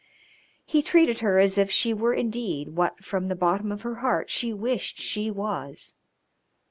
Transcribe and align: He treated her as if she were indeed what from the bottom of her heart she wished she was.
He 0.65 0.81
treated 0.81 1.19
her 1.19 1.37
as 1.37 1.59
if 1.59 1.69
she 1.69 1.93
were 1.93 2.15
indeed 2.15 2.69
what 2.69 3.03
from 3.05 3.27
the 3.27 3.35
bottom 3.35 3.71
of 3.71 3.83
her 3.83 3.97
heart 3.97 4.31
she 4.31 4.51
wished 4.51 4.97
she 4.99 5.29
was. 5.29 5.95